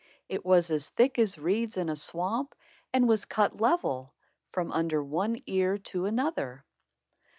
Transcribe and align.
It 0.29 0.43
was 0.43 0.71
as 0.71 0.89
thick 0.89 1.19
as 1.19 1.37
reeds 1.37 1.77
in 1.77 1.87
a 1.87 1.95
swamp 1.95 2.55
and 2.91 3.07
was 3.07 3.23
cut 3.25 3.61
level, 3.61 4.15
from 4.51 4.71
under 4.71 5.03
one 5.03 5.39
ear 5.45 5.77
to 5.77 6.05
another. 6.07 6.65